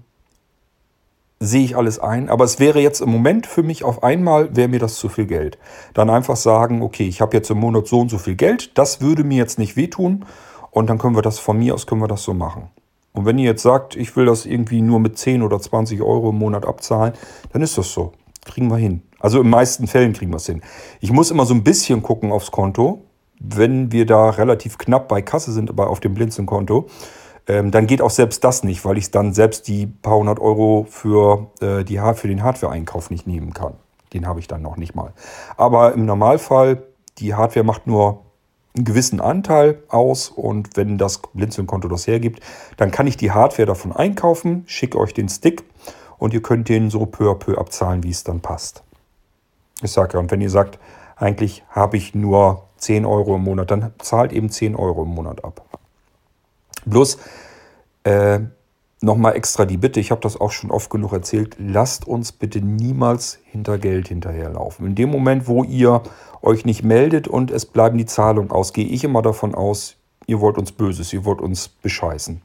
[1.40, 2.28] sehe ich alles ein.
[2.28, 5.26] Aber es wäre jetzt im Moment für mich auf einmal, wäre mir das zu viel
[5.26, 5.58] Geld.
[5.92, 9.00] Dann einfach sagen, okay, ich habe jetzt im Monat so und so viel Geld, das
[9.00, 10.24] würde mir jetzt nicht wehtun
[10.70, 12.70] und dann können wir das von mir aus, können wir das so machen.
[13.12, 16.30] Und wenn ihr jetzt sagt, ich will das irgendwie nur mit 10 oder 20 Euro
[16.30, 17.14] im Monat abzahlen,
[17.52, 18.12] dann ist das so.
[18.44, 19.02] Kriegen wir hin.
[19.20, 20.62] Also in meisten Fällen kriegen wir es hin.
[21.00, 23.04] Ich muss immer so ein bisschen gucken aufs Konto.
[23.38, 26.88] Wenn wir da relativ knapp bei Kasse sind, aber auf dem Blinzeln-Konto,
[27.46, 30.86] ähm, dann geht auch selbst das nicht, weil ich dann selbst die paar hundert Euro
[30.88, 33.74] für, äh, die, für den Hardware-Einkauf nicht nehmen kann.
[34.12, 35.12] Den habe ich dann noch nicht mal.
[35.56, 36.82] Aber im Normalfall,
[37.18, 38.22] die Hardware macht nur
[38.76, 42.40] einen gewissen Anteil aus und wenn das Blinzeln-Konto das hergibt,
[42.76, 45.64] dann kann ich die Hardware davon einkaufen, schicke euch den Stick
[46.18, 48.82] und ihr könnt den so peu à peu abzahlen, wie es dann passt.
[49.82, 50.78] Ich sage ja, und wenn ihr sagt,
[51.16, 55.44] eigentlich habe ich nur 10 Euro im Monat, dann zahlt eben 10 Euro im Monat
[55.44, 55.62] ab.
[56.86, 57.18] Bloß
[58.04, 58.40] äh,
[59.00, 62.60] nochmal extra die Bitte, ich habe das auch schon oft genug erzählt, lasst uns bitte
[62.60, 64.86] niemals hinter Geld hinterherlaufen.
[64.86, 66.02] In dem Moment, wo ihr
[66.42, 70.40] euch nicht meldet und es bleiben die Zahlungen aus, gehe ich immer davon aus, ihr
[70.40, 72.42] wollt uns Böses, ihr wollt uns bescheißen.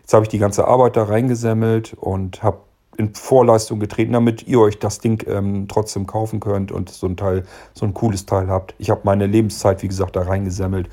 [0.00, 2.58] Jetzt habe ich die ganze Arbeit da reingesammelt und habe
[2.96, 7.16] in Vorleistung getreten, damit ihr euch das Ding ähm, trotzdem kaufen könnt und so ein
[7.16, 8.74] Teil, so ein cooles Teil habt.
[8.78, 10.88] Ich habe meine Lebenszeit, wie gesagt, da reingesammelt.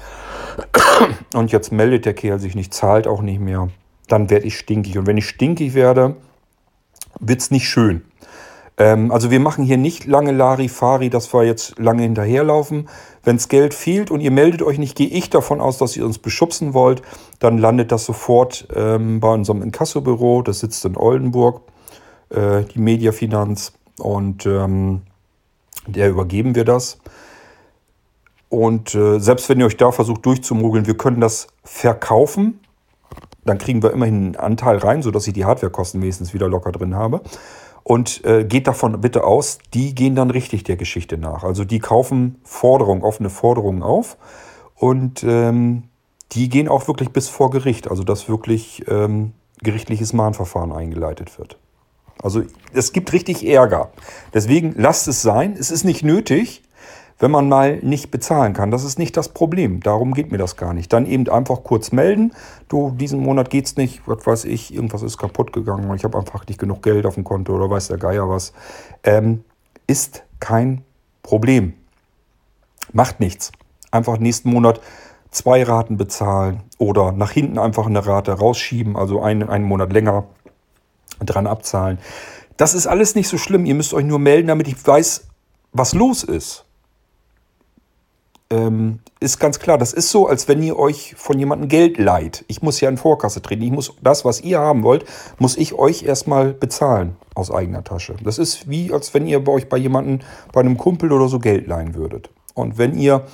[1.34, 3.70] Und jetzt meldet der Kerl sich nicht, zahlt auch nicht mehr.
[4.08, 4.98] Dann werde ich stinkig.
[4.98, 6.16] Und wenn ich stinkig werde,
[7.20, 8.04] wird es nicht schön.
[8.78, 12.88] Ähm, also wir machen hier nicht lange Larifari, dass wir jetzt lange hinterherlaufen.
[13.24, 16.06] Wenn es Geld fehlt und ihr meldet euch nicht, gehe ich davon aus, dass ihr
[16.06, 17.02] uns beschubsen wollt.
[17.40, 20.42] Dann landet das sofort ähm, bei unserem Inkassobüro.
[20.44, 21.62] Das sitzt in Oldenburg
[22.30, 25.02] äh, die Mediafinanz und ähm,
[25.88, 27.00] der übergeben wir das.
[28.50, 32.60] Und äh, selbst wenn ihr euch da versucht durchzumogeln, wir können das verkaufen.
[33.46, 36.96] Dann kriegen wir immerhin einen Anteil rein, sodass ich die Hardwarekosten wenigstens wieder locker drin
[36.96, 37.22] habe.
[37.84, 41.44] Und äh, geht davon bitte aus, die gehen dann richtig der Geschichte nach.
[41.46, 44.18] Also die kaufen Forderungen, offene Forderungen auf
[44.76, 45.84] und ähm,
[46.34, 51.58] die gehen auch wirklich bis vor Gericht, also dass wirklich ähm, gerichtliches Mahnverfahren eingeleitet wird.
[52.21, 53.91] Also es gibt richtig Ärger.
[54.34, 55.56] Deswegen lasst es sein.
[55.58, 56.63] Es ist nicht nötig,
[57.19, 58.71] wenn man mal nicht bezahlen kann.
[58.71, 59.80] Das ist nicht das Problem.
[59.82, 60.93] Darum geht mir das gar nicht.
[60.93, 62.34] Dann eben einfach kurz melden.
[62.67, 64.01] Du, diesen Monat geht's nicht.
[64.06, 65.93] Was weiß ich, irgendwas ist kaputt gegangen.
[65.95, 68.53] Ich habe einfach nicht genug Geld auf dem Konto oder weiß der Geier was.
[69.03, 69.43] Ähm,
[69.88, 70.84] ist kein
[71.23, 71.73] Problem.
[72.93, 73.51] Macht nichts.
[73.91, 74.82] Einfach nächsten Monat
[75.32, 80.25] zwei Raten bezahlen oder nach hinten einfach eine Rate rausschieben, also einen, einen Monat länger
[81.25, 81.99] dran abzahlen.
[82.58, 83.65] Das ist alles nicht so schlimm.
[83.65, 85.27] Ihr müsst euch nur melden, damit ich weiß,
[85.73, 86.65] was los ist.
[88.49, 92.45] Ähm, ist ganz klar, das ist so, als wenn ihr euch von jemandem Geld leiht.
[92.47, 93.62] Ich muss ja in Vorkasse treten.
[93.62, 95.06] Ich muss das, was ihr haben wollt,
[95.38, 98.15] muss ich euch erstmal bezahlen aus eigener Tasche.
[98.23, 100.19] Das ist wie, als wenn ihr bei euch bei jemandem,
[100.53, 102.30] bei einem Kumpel oder so Geld leihen würdet.
[102.53, 103.25] Und wenn ihr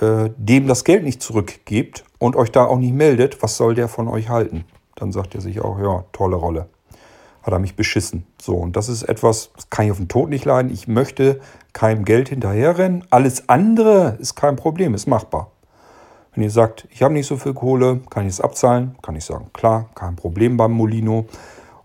[0.00, 3.88] äh, dem das Geld nicht zurückgebt und euch da auch nicht meldet, was soll der
[3.88, 4.64] von euch halten?
[4.96, 6.68] Dann sagt er sich auch, ja, tolle Rolle
[7.46, 8.26] hat er mich beschissen.
[8.42, 10.72] So, und das ist etwas, das kann ich auf den Tod nicht leiden.
[10.72, 11.40] Ich möchte
[11.72, 13.04] keinem Geld hinterherrennen.
[13.10, 15.52] Alles andere ist kein Problem, ist machbar.
[16.34, 19.24] Wenn ihr sagt, ich habe nicht so viel Kohle, kann ich es abzahlen, kann ich
[19.24, 21.26] sagen, klar, kein Problem beim Molino.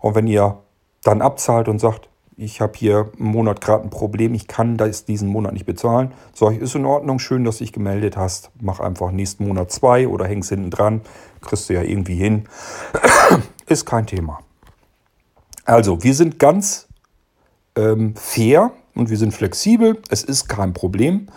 [0.00, 0.58] Und wenn ihr
[1.04, 5.04] dann abzahlt und sagt, ich habe hier im Monat gerade ein Problem, ich kann das
[5.04, 8.50] diesen Monat nicht bezahlen, sage ich, ist in Ordnung, schön, dass du dich gemeldet hast.
[8.60, 11.02] Mach einfach nächsten Monat zwei oder hängst hinten dran,
[11.40, 12.44] kriegst du ja irgendwie hin.
[13.66, 14.40] ist kein Thema.
[15.64, 16.88] Also, wir sind ganz
[17.76, 20.00] ähm, fair und wir sind flexibel.
[20.10, 21.28] Es ist kein Problem.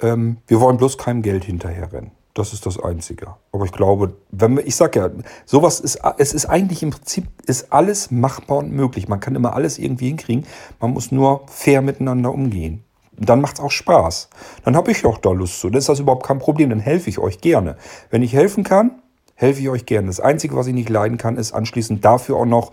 [0.00, 2.12] Ähm, wir wollen bloß keinem Geld hinterherrennen.
[2.34, 3.34] Das ist das Einzige.
[3.50, 5.10] Aber ich glaube, wenn wir, ich sage ja,
[5.44, 9.08] sowas ist, es ist eigentlich im Prinzip, ist alles machbar und möglich.
[9.08, 10.46] Man kann immer alles irgendwie hinkriegen.
[10.78, 12.84] Man muss nur fair miteinander umgehen.
[13.18, 14.30] Und dann macht es auch Spaß.
[14.64, 15.68] Dann habe ich auch da Lust zu.
[15.68, 16.70] Dann ist das überhaupt kein Problem.
[16.70, 17.76] Dann helfe ich euch gerne.
[18.10, 19.02] Wenn ich helfen kann,
[19.34, 20.06] helfe ich euch gerne.
[20.06, 22.70] Das Einzige, was ich nicht leiden kann, ist anschließend dafür auch noch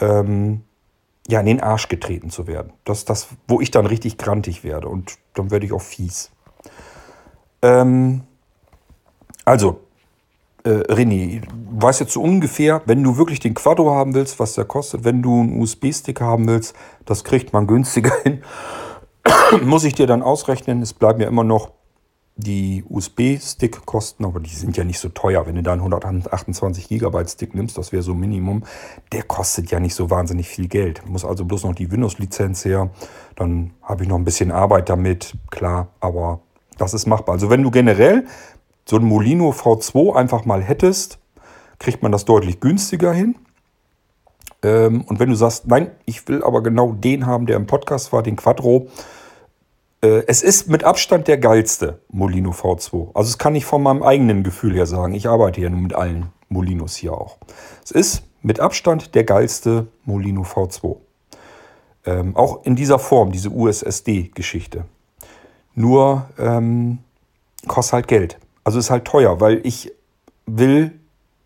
[0.00, 0.62] ähm,
[1.28, 2.72] ja, in den Arsch getreten zu werden.
[2.84, 6.30] Das ist das, wo ich dann richtig grantig werde und dann werde ich auch fies.
[7.62, 8.22] Ähm,
[9.44, 9.80] also,
[10.64, 11.48] äh, René, du
[11.82, 15.22] weißt jetzt so ungefähr, wenn du wirklich den Quadro haben willst, was der kostet, wenn
[15.22, 16.74] du einen USB-Stick haben willst,
[17.04, 18.42] das kriegt man günstiger hin.
[19.62, 20.82] muss ich dir dann ausrechnen.
[20.82, 21.70] Es bleiben ja immer noch
[22.40, 25.46] die USB-Stick-Kosten, aber die sind ja nicht so teuer.
[25.46, 28.64] Wenn du da einen 128 GB Stick nimmst, das wäre so Minimum,
[29.12, 31.06] der kostet ja nicht so wahnsinnig viel Geld.
[31.08, 32.90] Muss also bloß noch die Windows-Lizenz her.
[33.36, 36.40] Dann habe ich noch ein bisschen Arbeit damit, klar, aber
[36.78, 37.34] das ist machbar.
[37.34, 38.26] Also wenn du generell
[38.84, 41.18] so ein Molino V2 einfach mal hättest,
[41.78, 43.36] kriegt man das deutlich günstiger hin.
[44.62, 48.12] Ähm, und wenn du sagst, nein, ich will aber genau den haben, der im Podcast
[48.12, 49.19] war, den Quattro, äh,
[50.02, 53.08] es ist mit Abstand der geilste Molino V2.
[53.14, 55.14] Also das kann ich von meinem eigenen Gefühl her sagen.
[55.14, 57.36] Ich arbeite ja nun mit allen Molinos hier auch.
[57.84, 60.96] Es ist mit Abstand der geilste Molino V2.
[62.06, 64.84] Ähm, auch in dieser Form, diese USSD-Geschichte.
[65.74, 66.98] Nur ähm,
[67.66, 68.38] kostet halt Geld.
[68.64, 69.92] Also ist halt teuer, weil ich
[70.46, 70.98] will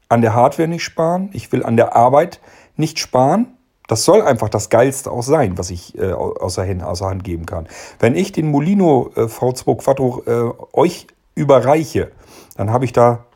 [0.09, 2.41] an der Hardware nicht sparen, ich will an der Arbeit
[2.77, 3.54] nicht sparen.
[3.87, 7.45] Das soll einfach das Geilste auch sein, was ich äh, außer, Hand, außer Hand geben
[7.45, 7.69] kann.
[7.99, 12.11] Wenn ich den Molino äh, V2 Quattro äh, euch überreiche,
[12.57, 13.27] dann habe ich da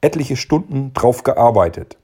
[0.00, 1.96] etliche Stunden drauf gearbeitet.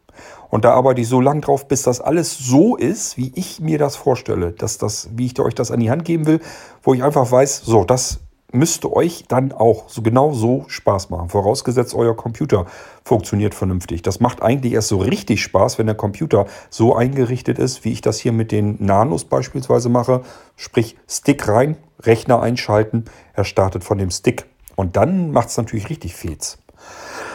[0.50, 3.78] Und da arbeite ich so lange drauf, bis das alles so ist, wie ich mir
[3.78, 6.40] das vorstelle, dass das, wie ich euch das an die Hand geben will,
[6.82, 8.20] wo ich einfach weiß, so, das
[8.54, 11.28] müsste euch dann auch so genau so Spaß machen.
[11.28, 12.66] Vorausgesetzt, euer Computer
[13.04, 14.02] funktioniert vernünftig.
[14.02, 18.00] Das macht eigentlich erst so richtig Spaß, wenn der Computer so eingerichtet ist, wie ich
[18.00, 20.22] das hier mit den Nanos beispielsweise mache.
[20.56, 24.46] Sprich, Stick rein, Rechner einschalten, er startet von dem Stick.
[24.76, 26.58] Und dann macht es natürlich richtig Fets.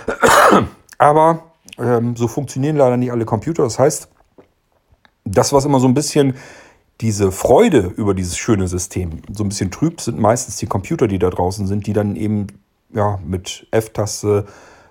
[0.98, 1.44] Aber
[1.78, 3.64] ähm, so funktionieren leider nicht alle Computer.
[3.64, 4.10] Das heißt,
[5.26, 6.36] das, was immer so ein bisschen
[7.02, 11.20] diese Freude über dieses schöne System so ein bisschen trüb, sind meistens die Computer, die
[11.20, 12.48] da draußen sind, die dann eben
[12.94, 14.46] ja, mit F-Taste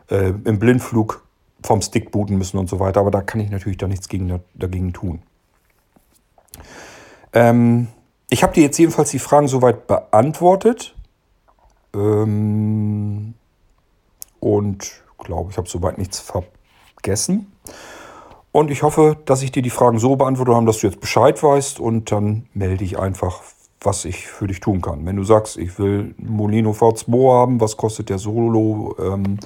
[0.08, 1.24] äh, im Blindflug
[1.62, 3.00] vom Stick booten müssen und so weiter.
[3.00, 5.22] Aber da kann ich natürlich da nichts gegen, dagegen tun.
[7.32, 7.88] Ähm,
[8.30, 10.94] ich habe dir jetzt jedenfalls die Fragen soweit beantwortet.
[11.94, 13.34] Ähm,
[14.40, 17.52] und glaube, ich habe soweit nichts vergessen.
[18.58, 21.40] Und ich hoffe, dass ich dir die Fragen so beantwortet habe, dass du jetzt Bescheid
[21.40, 23.40] weißt und dann melde ich einfach,
[23.80, 25.06] was ich für dich tun kann.
[25.06, 29.38] Wenn du sagst, ich will Molino V2 haben, was kostet der Solo, ähm,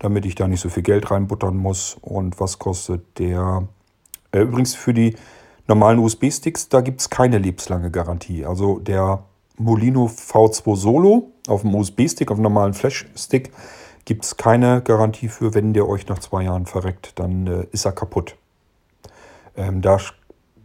[0.00, 3.66] damit ich da nicht so viel Geld reinbuttern muss und was kostet der...
[4.32, 5.16] Äh, übrigens für die
[5.66, 8.44] normalen USB-Sticks, da gibt es keine lebenslange Garantie.
[8.44, 9.22] Also der
[9.56, 13.50] Molino V2 Solo auf dem USB-Stick, auf dem normalen Flash-Stick,
[14.04, 17.86] gibt es keine Garantie für, wenn der euch nach zwei Jahren verreckt, dann äh, ist
[17.86, 18.36] er kaputt.
[19.58, 19.98] Ähm, da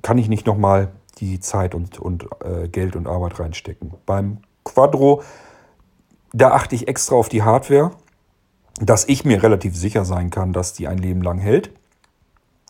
[0.04, 3.94] kann ich nicht nochmal die Zeit und, und äh, Geld und Arbeit reinstecken.
[4.06, 5.24] Beim Quadro,
[6.32, 7.92] da achte ich extra auf die Hardware,
[8.80, 11.72] dass ich mir relativ sicher sein kann, dass die ein Leben lang hält.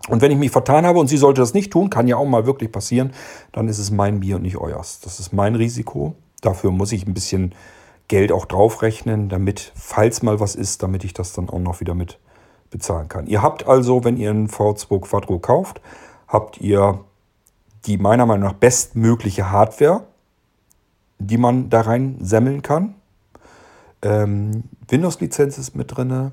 [0.09, 2.25] Und wenn ich mich vertan habe und sie sollte das nicht tun, kann ja auch
[2.25, 3.13] mal wirklich passieren,
[3.51, 4.99] dann ist es mein Bier und nicht euers.
[4.99, 6.15] Das ist mein Risiko.
[6.41, 7.55] Dafür muss ich ein bisschen
[8.09, 11.95] Geld auch draufrechnen, damit, falls mal was ist, damit ich das dann auch noch wieder
[11.95, 12.19] mit
[12.69, 13.27] bezahlen kann.
[13.27, 15.79] Ihr habt also, wenn ihr einen V2 Quattro kauft,
[16.33, 16.99] habt ihr
[17.85, 20.03] die meiner Meinung nach bestmögliche Hardware,
[21.19, 22.95] die man da rein sammeln kann.
[24.01, 26.31] Ähm, Windows-Lizenz ist mit drin.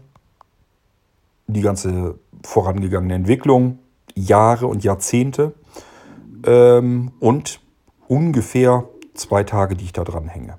[1.46, 3.78] Die ganze vorangegangene Entwicklung,
[4.14, 5.52] Jahre und Jahrzehnte.
[6.44, 7.60] Ähm, und
[8.08, 8.84] ungefähr
[9.14, 10.58] zwei Tage, die ich da dran hänge.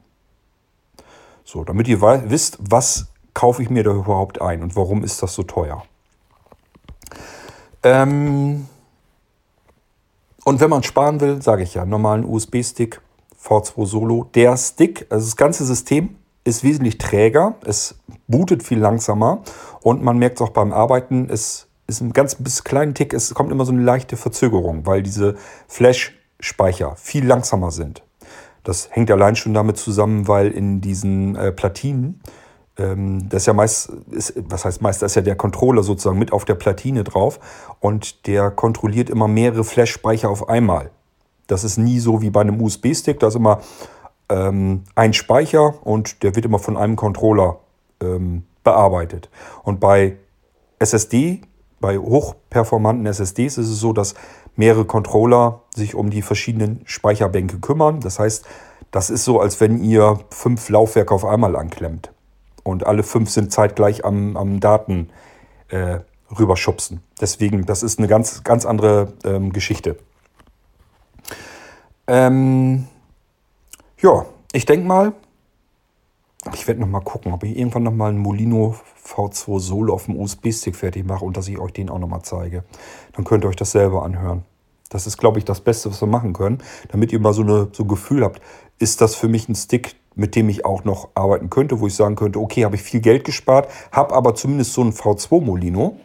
[1.43, 5.33] So, damit ihr wisst, was kaufe ich mir da überhaupt ein und warum ist das
[5.33, 5.83] so teuer.
[7.83, 8.67] Ähm,
[10.43, 13.01] und wenn man sparen will, sage ich ja, normalen USB-Stick,
[13.43, 14.29] V2 Solo.
[14.35, 17.95] Der Stick, also das ganze System ist wesentlich träger, es
[18.27, 19.43] bootet viel langsamer
[19.81, 23.33] und man merkt es auch beim Arbeiten, es ist ein ganz bisschen kleinen Tick, es
[23.33, 25.35] kommt immer so eine leichte Verzögerung, weil diese
[25.67, 28.03] Flash-Speicher viel langsamer sind.
[28.63, 32.21] Das hängt allein schon damit zusammen, weil in diesen äh, Platinen
[33.29, 36.31] das ist ja meist, ist, was heißt meist, da ist ja der Controller sozusagen mit
[36.31, 37.39] auf der Platine drauf
[37.79, 40.91] und der kontrolliert immer mehrere Flash-Speicher auf einmal.
[41.47, 43.59] Das ist nie so wie bei einem USB-Stick, da ist immer
[44.29, 47.59] ähm, ein Speicher und der wird immer von einem Controller
[48.01, 49.29] ähm, bearbeitet.
[49.63, 50.17] Und bei
[50.79, 51.41] SSD,
[51.81, 54.13] bei hochperformanten SSDs ist es so, dass
[54.55, 57.99] mehrere Controller sich um die verschiedenen Speicherbänke kümmern.
[57.99, 58.45] Das heißt,
[58.91, 62.11] das ist so, als wenn ihr fünf Laufwerke auf einmal anklemmt
[62.63, 65.09] und alle fünf sind zeitgleich am, am Daten
[65.69, 65.99] äh,
[66.37, 67.01] rüberschubsen.
[67.19, 69.97] Deswegen, das ist eine ganz, ganz andere ähm, Geschichte.
[72.07, 72.87] Ähm,
[74.01, 75.13] ja, ich denke mal,
[76.53, 80.05] ich werde noch mal gucken, ob ich irgendwann noch mal einen Molino V2 Solo auf
[80.05, 82.63] dem USB-Stick fertig mache und dass ich euch den auch noch mal zeige.
[83.13, 84.43] Dann könnt ihr euch das selber anhören.
[84.89, 86.57] Das ist, glaube ich, das Beste, was wir machen können,
[86.89, 88.41] damit ihr mal so, eine, so ein Gefühl habt,
[88.79, 91.95] ist das für mich ein Stick, mit dem ich auch noch arbeiten könnte, wo ich
[91.95, 95.97] sagen könnte, okay, habe ich viel Geld gespart, habe aber zumindest so ein V2 Molino.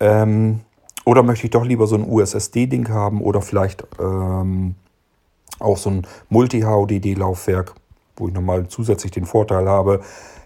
[0.00, 0.60] Ähm,
[1.04, 4.76] oder möchte ich doch lieber so ein USSD-Ding haben oder vielleicht ähm,
[5.58, 7.74] auch so ein Multi-HODD-Laufwerk,
[8.16, 10.00] wo ich nochmal zusätzlich den Vorteil habe,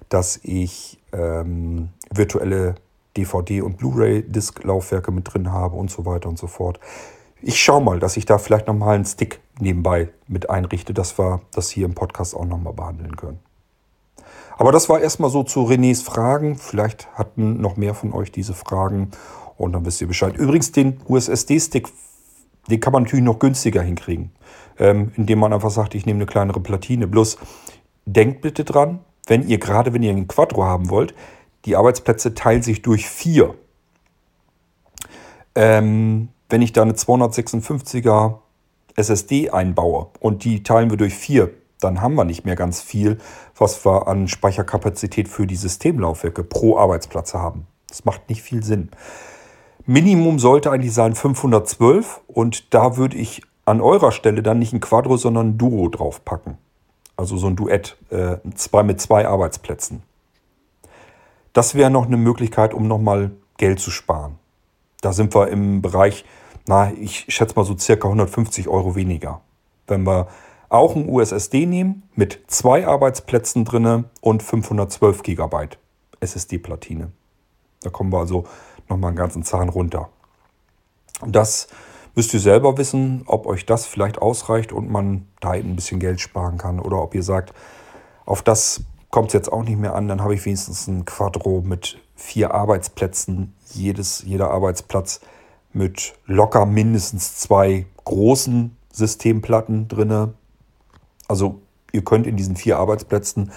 [0.09, 2.77] dass ich ähm, virtuelle
[3.17, 6.81] DVD- und Blu-ray-Disc-Laufwerke mit drin habe und so weiter und so fort.
[7.49, 11.43] Ich schaue mal, dass ich da vielleicht nochmal einen Stick nebenbei mit einrichte, dass wir
[11.53, 13.39] das hier im Podcast auch nochmal behandeln können.
[14.59, 16.57] Aber das war erstmal so zu Renés Fragen.
[16.57, 19.13] Vielleicht hatten noch mehr von euch diese Fragen
[19.57, 20.37] und dann wisst ihr Bescheid.
[20.37, 21.87] Übrigens, den USSD-Stick,
[22.69, 24.33] den kann man natürlich noch günstiger hinkriegen,
[24.81, 27.07] ähm, indem man einfach sagt, ich nehme eine kleinere Platine.
[27.07, 27.39] Bloß
[28.07, 31.15] denkt bitte dran, wenn ihr gerade, wenn ihr einen Quattro haben wollt,
[31.65, 33.55] die Arbeitsplätze teilen sich durch vier.
[35.55, 38.39] Ähm, wenn ich da eine 256er
[38.97, 43.19] SSD einbaue und die teilen wir durch vier, dann haben wir nicht mehr ganz viel,
[43.57, 47.67] was wir an Speicherkapazität für die Systemlaufwerke pro Arbeitsplatz haben.
[47.89, 48.91] Das macht nicht viel Sinn.
[49.85, 54.81] Minimum sollte eigentlich sein 512 und da würde ich an eurer Stelle dann nicht ein
[54.81, 56.59] Quadro, sondern ein Duo draufpacken.
[57.17, 60.03] Also so ein Duett, äh, zwei mit zwei Arbeitsplätzen.
[61.53, 64.39] Das wäre noch eine Möglichkeit, um nochmal Geld zu sparen.
[65.07, 66.25] Da sind wir im Bereich,
[66.67, 69.41] na, ich schätze mal so circa 150 Euro weniger.
[69.87, 70.27] Wenn wir
[70.69, 75.69] auch ein USSD nehmen mit zwei Arbeitsplätzen drinne und 512 GB
[76.19, 77.13] SSD-Platine.
[77.83, 78.47] Da kommen wir also
[78.89, 80.09] nochmal einen ganzen Zahn runter.
[81.25, 81.69] Das
[82.17, 86.21] müsst ihr selber wissen, ob euch das vielleicht ausreicht und man da ein bisschen Geld
[86.21, 87.55] sparen kann oder ob ihr sagt,
[88.25, 91.63] auf das kommt es jetzt auch nicht mehr an, dann habe ich wenigstens ein Quadro
[91.65, 95.21] mit vier Arbeitsplätzen, jedes, jeder Arbeitsplatz
[95.73, 100.33] mit locker mindestens zwei großen Systemplatten drin.
[101.29, 101.61] Also
[101.93, 103.53] ihr könnt in diesen vier Arbeitsplätzen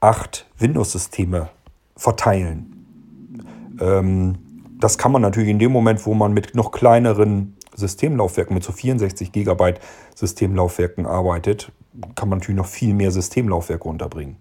[0.00, 1.48] acht Windows-Systeme
[1.96, 3.76] verteilen.
[3.80, 4.38] Ähm,
[4.78, 8.72] das kann man natürlich in dem Moment, wo man mit noch kleineren Systemlaufwerken, mit so
[8.72, 9.74] 64 GB
[10.14, 11.72] Systemlaufwerken arbeitet,
[12.14, 14.36] kann man natürlich noch viel mehr Systemlaufwerke unterbringen.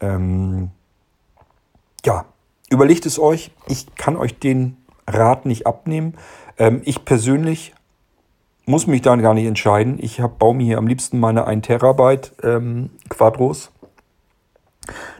[0.00, 0.70] Ähm,
[2.04, 2.26] ja,
[2.72, 3.50] überlegt es euch.
[3.68, 6.14] Ich kann euch den Rat nicht abnehmen.
[6.58, 7.74] Ähm, ich persönlich
[8.64, 9.98] muss mich da gar nicht entscheiden.
[10.00, 13.70] Ich hab, baue mir hier am liebsten meine 1 Terabyte ähm, Quadros.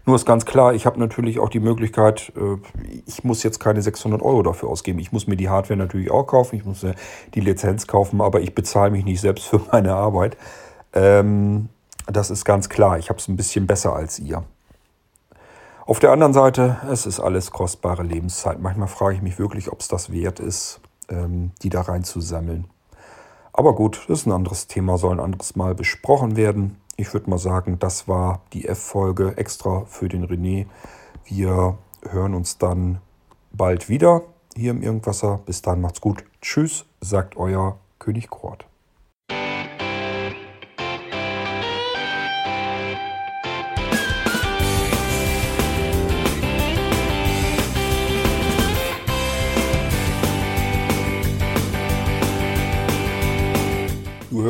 [0.07, 2.57] Nur ist ganz klar, ich habe natürlich auch die Möglichkeit, äh,
[3.07, 4.99] ich muss jetzt keine 600 Euro dafür ausgeben.
[4.99, 6.85] Ich muss mir die Hardware natürlich auch kaufen, ich muss
[7.35, 10.37] die Lizenz kaufen, aber ich bezahle mich nicht selbst für meine Arbeit.
[10.95, 11.69] Ähm,
[12.07, 12.99] das ist ganz klar.
[12.99, 14.43] Ich habe es ein bisschen besser als ihr.
[15.85, 18.61] Auf der anderen Seite, es ist alles kostbare Lebenszeit.
[18.61, 22.69] Manchmal frage ich mich wirklich, ob es das wert ist, ähm, die da reinzusammeln.
[23.53, 26.77] Aber gut, das ist ein anderes Thema, soll ein anderes Mal besprochen werden.
[26.97, 30.67] Ich würde mal sagen, das war die F-Folge extra für den René.
[31.25, 31.77] Wir
[32.09, 33.01] hören uns dann
[33.51, 34.23] bald wieder
[34.55, 35.41] hier im Irgendwasser.
[35.45, 36.25] Bis dann, macht's gut.
[36.41, 38.67] Tschüss, sagt euer König Kort.